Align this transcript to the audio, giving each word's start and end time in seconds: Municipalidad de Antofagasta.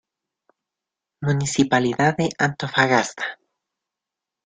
Municipalidad 1.21 2.15
de 2.17 2.29
Antofagasta. 2.39 3.37